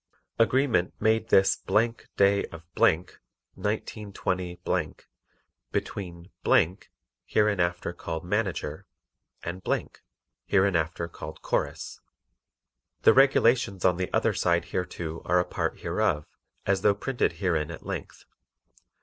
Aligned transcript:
AGREEMENT 0.39 0.95
made 0.99 1.29
this 1.29 1.55
day 2.17 2.43
of, 2.45 2.63
192, 2.75 4.57
between 5.71 6.31
(hereinafter 7.27 7.93
called 7.95 8.25
"Manager") 8.25 8.87
and 9.43 9.61
(hereinafter 10.47 11.07
called 11.07 11.43
"Chorus"). 11.43 12.01
The 13.03 13.13
regulations 13.13 13.85
on 13.85 13.97
the 13.97 14.11
other 14.11 14.33
side 14.33 14.65
hereto 14.71 15.21
are 15.23 15.39
a 15.39 15.45
part 15.45 15.81
hereof, 15.81 16.25
as 16.65 16.81
though 16.81 16.95
printed 16.95 17.33
herein 17.33 17.69
at 17.69 17.85
length. 17.85 18.25